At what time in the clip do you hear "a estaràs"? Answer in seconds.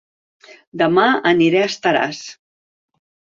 1.65-2.23